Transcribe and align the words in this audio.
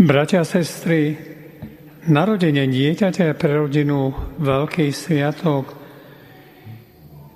Bratia 0.00 0.40
a 0.40 0.48
sestry, 0.48 1.12
narodenie 2.08 2.64
dieťaťa 2.64 3.22
je 3.28 3.34
pre 3.36 3.52
rodinu 3.52 4.16
veľký 4.40 4.88
sviatok. 4.96 5.76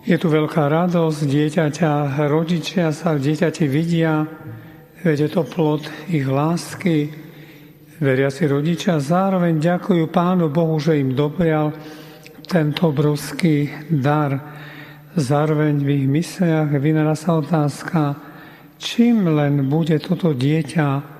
Je 0.08 0.16
tu 0.16 0.32
veľká 0.32 0.72
radosť 0.72 1.28
dieťaťa, 1.28 2.24
rodičia 2.24 2.88
sa 2.96 3.12
v 3.12 3.20
dieťati 3.20 3.68
vidia, 3.68 4.24
veď 5.04 5.28
je 5.28 5.30
to 5.36 5.44
plod 5.44 5.84
ich 6.08 6.24
lásky. 6.24 7.12
Veriaci 8.00 8.48
rodičia 8.48 8.96
zároveň 8.96 9.60
ďakujú 9.60 10.08
Pánu 10.08 10.48
Bohu, 10.48 10.80
že 10.80 10.96
im 10.96 11.12
doprial 11.12 11.68
tento 12.48 12.88
obrovský 12.88 13.92
dar. 13.92 14.40
Zároveň 15.12 15.84
v 15.84 15.88
ich 16.00 16.06
mysliach 16.08 16.72
vynára 16.80 17.12
sa 17.12 17.36
otázka, 17.36 18.16
čím 18.80 19.36
len 19.36 19.68
bude 19.68 20.00
toto 20.00 20.32
dieťa 20.32 21.13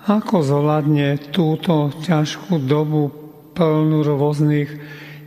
ako 0.00 0.40
zvládne 0.40 1.28
túto 1.28 1.92
ťažkú 1.92 2.64
dobu 2.64 3.12
plnú 3.52 4.00
rôznych 4.00 4.72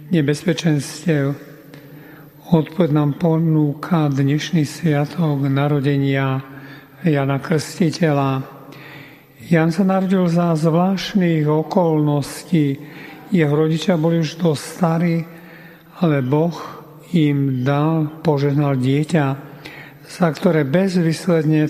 nebezpečenstiev? 0.10 1.38
Odpoveď 2.50 2.90
nám 2.90 3.22
ponúka 3.22 4.10
dnešný 4.10 4.66
sviatok 4.66 5.46
narodenia 5.46 6.42
Jana 7.06 7.38
Krstiteľa. 7.38 8.42
Jan 9.46 9.70
sa 9.70 9.86
narodil 9.86 10.26
za 10.26 10.58
zvláštnych 10.58 11.46
okolností. 11.46 12.82
Jeho 13.30 13.54
rodičia 13.54 13.94
boli 13.94 14.26
už 14.26 14.42
dosť 14.42 14.64
starí, 14.64 15.22
ale 16.02 16.26
Boh 16.26 16.58
im 17.14 17.62
dal, 17.62 18.10
požehnal 18.26 18.82
dieťa, 18.82 19.26
za 20.10 20.28
ktoré 20.34 20.66
bezvysledne 20.66 21.70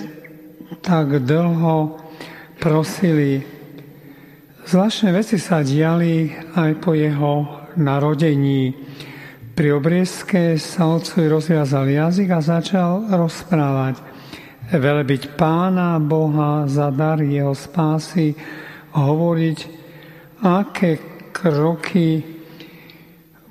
tak 0.80 1.20
dlho 1.24 2.03
prosili. 2.64 3.44
Zvláštne 4.64 5.12
veci 5.12 5.36
sa 5.36 5.60
diali 5.60 6.32
aj 6.56 6.72
po 6.80 6.96
jeho 6.96 7.68
narodení. 7.76 8.72
Pri 9.52 9.76
obriezke 9.76 10.56
sa 10.56 10.88
otcovi 10.96 11.28
rozviazal 11.28 11.92
jazyk 11.92 12.30
a 12.32 12.40
začal 12.40 13.12
rozprávať. 13.12 14.00
Velebiť 14.72 15.36
pána 15.36 16.00
Boha 16.00 16.64
za 16.72 16.88
dar 16.88 17.20
jeho 17.20 17.52
spásy, 17.52 18.32
hovoriť, 18.96 19.60
aké 20.40 20.92
kroky 21.36 22.24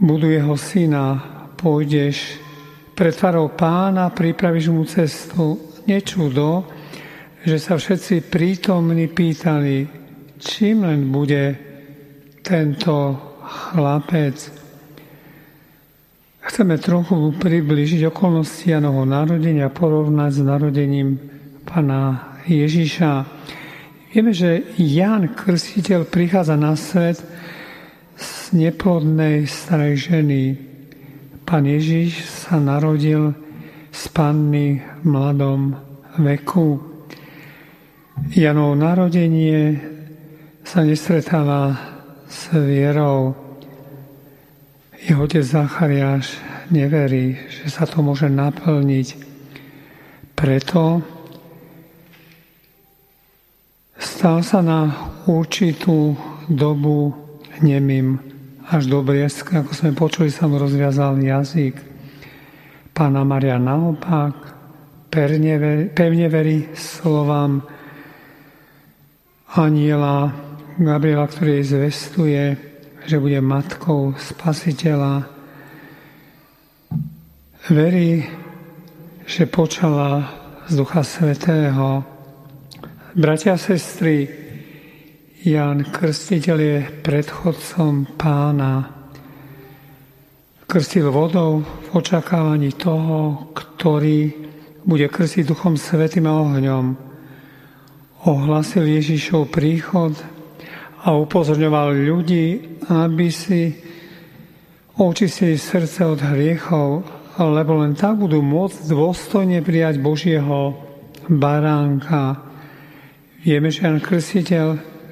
budú 0.00 0.32
jeho 0.32 0.56
syna. 0.56 1.20
Pôjdeš 1.60 2.40
pred 2.96 3.12
tvarou 3.12 3.52
pána, 3.52 4.08
pripravíš 4.08 4.72
mu 4.72 4.88
cestu. 4.88 5.60
Nečudo, 5.84 6.64
že 7.42 7.58
sa 7.58 7.74
všetci 7.74 8.30
prítomní 8.30 9.10
pýtali, 9.10 9.86
čím 10.38 10.86
len 10.86 11.10
bude 11.10 11.58
tento 12.42 13.18
chlapec. 13.42 14.38
Chceme 16.42 16.78
trochu 16.78 17.34
približiť 17.38 18.10
okolnosti 18.10 18.66
Janovho 18.66 19.06
narodenia, 19.06 19.70
porovnať 19.70 20.30
s 20.30 20.42
narodením 20.42 21.08
Pana 21.66 22.34
Ježiša. 22.46 23.10
Vieme, 24.12 24.34
že 24.34 24.62
Jan 24.76 25.32
Krstiteľ 25.32 26.04
prichádza 26.10 26.58
na 26.58 26.74
svet 26.74 27.22
z 28.18 28.30
neplodnej 28.54 29.46
starej 29.48 30.12
ženy. 30.12 30.42
Pán 31.42 31.64
Ježiš 31.66 32.22
sa 32.26 32.60
narodil 32.60 33.34
z 33.90 34.02
panny 34.12 34.78
v 34.78 35.02
mladom 35.06 35.78
veku. 36.20 36.91
Janov 38.12 38.76
narodenie 38.76 39.80
sa 40.60 40.84
nestretáva 40.84 41.72
s 42.28 42.52
vierou. 42.52 43.32
Jeho 45.00 45.24
otec 45.24 45.40
Zachariáš 45.40 46.36
neverí, 46.68 47.40
že 47.48 47.72
sa 47.72 47.88
to 47.88 48.04
môže 48.04 48.28
naplniť. 48.28 49.08
Preto 50.36 51.00
stal 53.96 54.44
sa 54.44 54.60
na 54.60 54.92
určitú 55.24 56.12
dobu 56.52 57.16
nemým. 57.64 58.20
Až 58.68 58.92
do 58.92 59.00
Brieska, 59.00 59.64
ako 59.64 59.72
sme 59.72 59.96
počuli, 59.96 60.28
sa 60.28 60.46
mu 60.48 60.60
rozviazal 60.60 61.16
jazyk. 61.16 61.80
Pána 62.92 63.24
Maria 63.24 63.56
naopak 63.56 64.36
pevne 65.08 66.26
verí 66.28 66.72
slovám 66.76 67.64
aniela 69.52 70.32
Gabriela, 70.80 71.28
ktorý 71.28 71.60
jej 71.60 71.66
zvestuje, 71.76 72.42
že 73.04 73.20
bude 73.20 73.36
matkou 73.44 74.16
spasiteľa. 74.16 75.28
Verí, 77.68 78.24
že 79.28 79.44
počala 79.46 80.32
z 80.64 80.72
Ducha 80.80 81.04
Svetého. 81.04 82.00
Bratia 83.12 83.54
a 83.54 83.60
sestry, 83.60 84.24
Jan 85.44 85.84
Krstiteľ 85.84 86.58
je 86.58 86.78
predchodcom 87.04 88.16
pána. 88.16 88.88
Krstil 90.64 91.12
vodou 91.12 91.60
v 91.60 91.88
očakávaní 91.92 92.72
toho, 92.72 93.52
ktorý 93.52 94.32
bude 94.88 95.12
krstiť 95.12 95.44
Duchom 95.44 95.76
Svetým 95.76 96.24
a 96.24 96.40
ohňom 96.40 97.11
ohlasil 98.22 98.86
Ježišov 98.86 99.50
príchod 99.50 100.14
a 101.02 101.10
upozorňoval 101.18 101.98
ľudí, 101.98 102.78
aby 102.86 103.26
si 103.34 103.74
očistili 104.94 105.58
srdce 105.58 106.06
od 106.06 106.20
hriechov, 106.22 107.02
lebo 107.42 107.82
len 107.82 107.98
tak 107.98 108.22
budú 108.22 108.38
môcť 108.38 108.86
dôstojne 108.86 109.58
prijať 109.66 109.98
Božieho 109.98 110.78
baránka. 111.26 112.38
Vieme, 113.42 113.74
že 113.74 113.90
Jan 113.90 113.98
Krstiteľ 113.98 114.68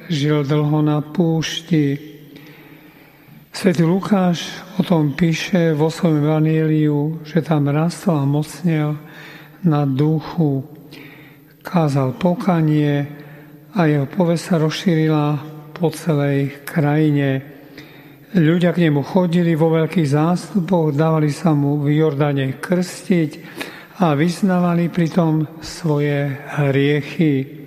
žil 0.06 0.46
dlho 0.46 0.78
na 0.78 1.02
púšti. 1.02 1.98
Svetý 3.50 3.82
Lukáš 3.82 4.46
o 4.78 4.86
tom 4.86 5.18
píše 5.18 5.74
vo 5.74 5.90
svojom 5.90 6.22
evaníliu, 6.22 7.26
že 7.26 7.42
tam 7.42 7.66
rastol 7.66 8.22
a 8.22 8.26
mocnil 8.26 8.94
na 9.66 9.82
duchu 9.82 10.79
kázal 11.60 12.16
pokanie 12.16 13.06
a 13.76 13.86
jeho 13.86 14.08
povesť 14.08 14.42
sa 14.42 14.56
rozšírila 14.58 15.26
po 15.76 15.92
celej 15.92 16.64
krajine. 16.66 17.40
Ľudia 18.30 18.70
k 18.70 18.86
nemu 18.86 19.02
chodili 19.02 19.58
vo 19.58 19.74
veľkých 19.74 20.08
zástupoch, 20.10 20.94
dávali 20.94 21.34
sa 21.34 21.50
mu 21.54 21.82
v 21.82 21.98
Jordane 21.98 22.62
krstiť 22.62 23.30
a 24.00 24.14
vyznávali 24.14 24.88
pritom 24.88 25.60
svoje 25.60 26.30
hriechy. 26.58 27.58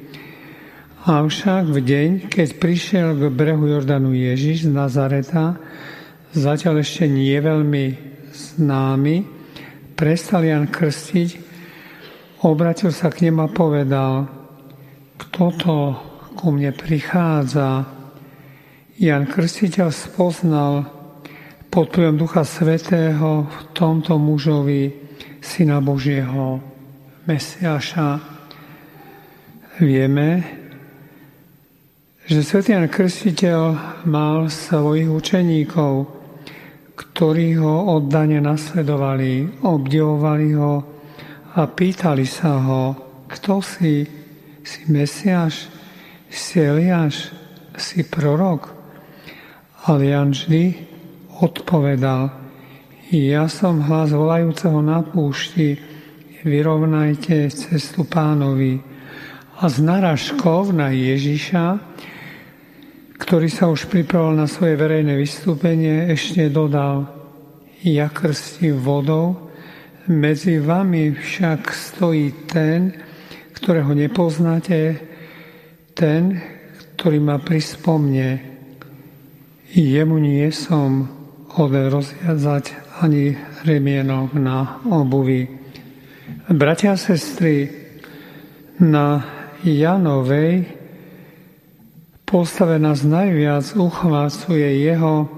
Avšak 1.04 1.68
v 1.68 1.80
deň, 1.84 2.10
keď 2.32 2.48
prišiel 2.64 3.08
k 3.20 3.22
brehu 3.28 3.68
Jordanu 3.68 4.16
Ježiš 4.16 4.66
z 4.66 4.72
Nazareta, 4.72 5.60
zatiaľ 6.32 6.80
ešte 6.80 7.12
nie 7.12 7.36
veľmi 7.36 7.86
známy, 8.32 9.16
prestal 10.00 10.48
Jan 10.48 10.72
krstiť 10.72 11.53
Obratil 12.44 12.92
sa 12.92 13.08
k 13.08 13.24
nemu 13.32 13.40
a 13.40 13.48
povedal, 13.48 14.28
kto 15.16 15.44
to 15.56 15.76
ku 16.36 16.52
mne 16.52 16.76
prichádza. 16.76 17.88
Jan 19.00 19.32
Krstiteľ 19.32 19.88
spoznal 19.96 20.84
pod 21.72 21.96
vplyvom 21.96 22.20
Ducha 22.20 22.44
Svetého 22.44 23.48
v 23.48 23.60
tomto 23.72 24.20
mužovi 24.20 24.92
Syna 25.40 25.80
Božieho, 25.80 26.60
Mesiaša. 27.32 28.20
Vieme, 29.80 30.44
že 32.28 32.44
Svetý 32.44 32.76
Jan 32.76 32.92
Krstiteľ 32.92 33.60
mal 34.04 34.52
svojich 34.52 35.08
učeníkov, 35.08 36.12
ktorí 37.00 37.56
ho 37.56 37.88
oddane 37.98 38.44
nasledovali, 38.44 39.64
obdivovali 39.64 40.50
ho, 40.60 40.93
a 41.54 41.70
pýtali 41.70 42.26
sa 42.26 42.58
ho, 42.58 42.84
kto 43.30 43.62
si, 43.62 44.10
si 44.66 44.82
Mesiáš, 44.90 45.70
si 46.26 46.58
Eliáš, 46.58 47.30
si 47.78 48.02
prorok. 48.02 48.74
Ale 49.86 50.10
Jan 50.10 50.34
vždy 50.34 50.64
odpovedal, 51.44 52.34
ja 53.14 53.46
som 53.46 53.86
hlas 53.86 54.10
volajúceho 54.10 54.82
na 54.82 55.06
púšti, 55.06 55.78
vyrovnajte 56.42 57.54
cestu 57.54 58.08
pánovi. 58.08 58.82
A 59.62 59.70
z 59.70 59.78
naražkov 59.86 60.74
na 60.74 60.90
Ježiša, 60.90 61.78
ktorý 63.22 63.48
sa 63.54 63.70
už 63.70 63.86
pripravil 63.94 64.42
na 64.42 64.50
svoje 64.50 64.74
verejné 64.74 65.14
vystúpenie, 65.14 66.10
ešte 66.10 66.50
dodal, 66.50 67.06
ja 67.86 68.10
krstím 68.10 68.82
vodou, 68.82 69.53
medzi 70.08 70.60
vami 70.60 71.16
však 71.16 71.72
stojí 71.72 72.50
ten, 72.52 72.92
ktorého 73.54 73.96
nepoznáte, 73.96 75.00
ten, 75.96 76.42
ktorý 76.96 77.18
ma 77.24 77.40
prispomne. 77.40 78.42
Jemu 79.74 80.18
nie 80.20 80.48
som 80.52 81.08
ode 81.56 81.90
ani 83.02 83.38
remienok 83.66 84.36
na 84.38 84.84
obuvi. 84.86 85.50
Bratia 86.50 86.94
a 86.94 87.00
sestry, 87.00 87.70
na 88.82 89.22
Janovej 89.64 90.66
postave 92.26 92.82
nás 92.82 93.06
najviac 93.06 93.78
uchvácuje 93.78 94.82
jeho 94.82 95.30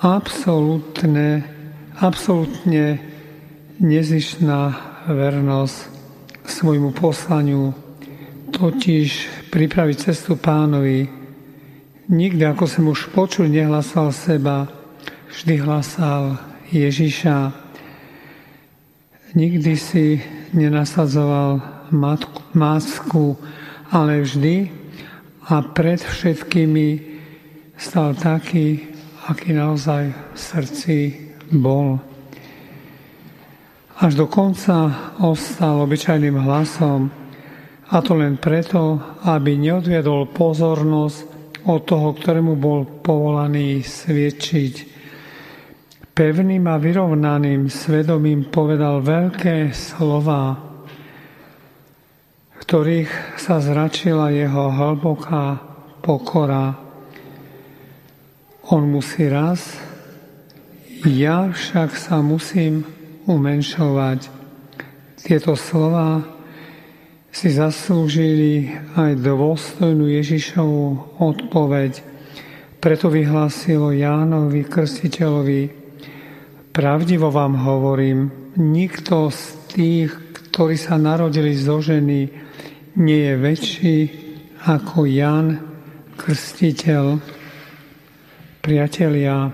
absolútne, 0.00 1.44
absolútne 2.00 3.15
nezišná 3.80 4.60
vernosť 5.10 5.78
svojmu 6.46 6.94
poslaniu, 6.94 7.74
totiž 8.54 9.08
pripraviť 9.50 9.96
cestu 10.10 10.38
pánovi. 10.38 11.10
Nikdy, 12.06 12.42
ako 12.46 12.64
som 12.70 12.84
už 12.88 13.10
počul, 13.10 13.50
nehlasoval 13.50 14.14
seba, 14.14 14.56
vždy 15.34 15.54
hlasal 15.60 16.38
Ježiša. 16.70 17.50
Nikdy 19.36 19.72
si 19.74 20.22
nenasadzoval 20.54 21.60
matku, 21.92 22.40
masku, 22.56 23.26
ale 23.90 24.22
vždy 24.22 24.70
a 25.46 25.62
pred 25.62 26.00
všetkými 26.02 26.88
stal 27.76 28.16
taký, 28.16 28.82
aký 29.28 29.52
naozaj 29.52 30.10
v 30.10 30.38
srdci 30.38 30.96
bol. 31.52 32.00
Až 33.96 34.12
do 34.12 34.28
konca 34.28 34.92
ostal 35.24 35.80
obyčajným 35.88 36.36
hlasom, 36.36 37.08
a 37.86 37.96
to 38.04 38.12
len 38.12 38.36
preto, 38.36 39.00
aby 39.24 39.56
neodviedol 39.56 40.28
pozornosť 40.36 41.18
od 41.64 41.80
toho, 41.86 42.12
ktorému 42.12 42.60
bol 42.60 42.84
povolaný 43.00 43.80
sviedčiť 43.80 44.74
pevným 46.12 46.68
a 46.68 46.76
vyrovnaným 46.76 47.72
svedomím 47.72 48.52
povedal 48.52 49.00
veľké 49.00 49.72
slova, 49.72 50.60
ktorých 52.60 53.40
sa 53.40 53.64
zračila 53.64 54.28
jeho 54.28 54.76
hlboká 54.76 55.56
pokora. 56.04 56.76
On 58.68 58.82
musí 58.84 59.24
raz, 59.30 59.78
ja 61.06 61.48
však 61.48 61.96
sa 61.96 62.20
musím 62.20 62.84
umenšovať. 63.26 64.20
Tieto 65.20 65.58
slova 65.58 66.22
si 67.34 67.52
zaslúžili 67.52 68.72
aj 68.96 69.20
dôstojnú 69.20 70.08
Ježišovú 70.08 71.18
odpoveď. 71.20 72.00
Preto 72.80 73.10
vyhlásilo 73.10 73.92
Jánovi 73.92 74.64
Krstiteľovi, 74.64 75.86
Pravdivo 76.76 77.32
vám 77.32 77.56
hovorím, 77.56 78.52
nikto 78.60 79.32
z 79.32 79.42
tých, 79.72 80.12
ktorí 80.52 80.76
sa 80.76 81.00
narodili 81.00 81.56
zo 81.56 81.80
ženy, 81.80 82.28
nie 83.00 83.20
je 83.24 83.34
väčší 83.40 83.98
ako 84.68 85.08
Jan 85.08 85.56
Krstiteľ. 86.20 87.16
Priatelia, 88.60 89.48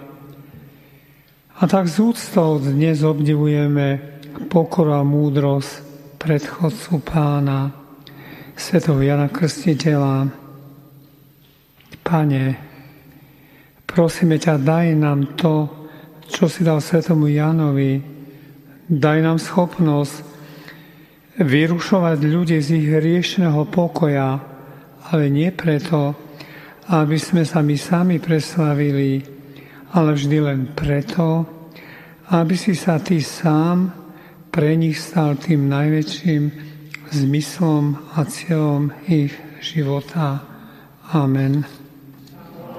a 1.62 1.70
tak 1.70 1.87
z 1.87 2.03
úctou 2.03 2.59
dnes 2.59 3.06
obdivujeme 3.06 4.19
pokoru 4.50 4.99
a 4.99 5.06
múdrosť 5.06 5.70
predchodcu 6.19 6.99
pána, 7.06 7.70
svetov 8.59 8.99
Jana 8.99 9.31
Krstiteľa. 9.31 10.26
Pane, 12.03 12.44
prosíme 13.87 14.43
ťa, 14.43 14.59
daj 14.59 14.87
nám 14.99 15.38
to, 15.38 15.70
čo 16.26 16.50
si 16.50 16.67
dal 16.67 16.82
svetomu 16.82 17.31
Jánovi. 17.31 18.03
Daj 18.91 19.19
nám 19.23 19.38
schopnosť 19.38 20.19
vyrušovať 21.38 22.19
ľudí 22.26 22.59
z 22.59 22.75
ich 22.75 22.91
riešného 22.91 23.70
pokoja, 23.70 24.43
ale 25.14 25.31
nie 25.31 25.55
preto, 25.55 26.19
aby 26.91 27.14
sme 27.23 27.47
sa 27.47 27.62
my 27.62 27.79
sami 27.79 28.19
preslavili, 28.19 29.42
ale 29.93 30.17
vždy 30.17 30.39
len 30.41 30.61
preto, 30.73 31.44
aby 32.33 32.56
si 32.56 32.73
sa 32.73 32.97
ty 32.97 33.21
sám 33.21 33.93
pre 34.49 34.73
nich 34.77 35.00
stal 35.00 35.37
tým 35.37 35.69
najväčším 35.69 36.43
zmyslom 37.12 38.17
a 38.17 38.25
cieľom 38.25 38.89
ich 39.05 39.37
života. 39.61 40.41
Amen. 41.12 41.65